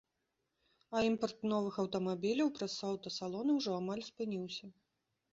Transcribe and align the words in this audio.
А 0.99 1.01
імпарт 1.07 1.43
новых 1.51 1.75
аўтамабіляў 1.83 2.49
праз 2.59 2.77
аўтасалоны 2.91 3.51
ўжо 3.59 3.75
амаль 3.81 4.01
спыніўся. 4.09 4.65